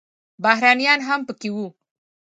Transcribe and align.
بهرنیان 0.43 0.99
هم 1.07 1.19
پکې 1.27 1.49
وو. 1.55 1.67